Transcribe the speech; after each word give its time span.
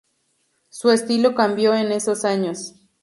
Su 0.69 0.89
estilo 0.89 1.35
cambió 1.35 1.75
en 1.75 1.91
esos 1.91 2.25
años. 2.25 2.73